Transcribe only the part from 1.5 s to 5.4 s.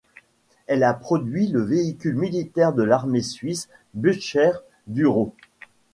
véhicule militaire de l'armée suisse Bucher Duro.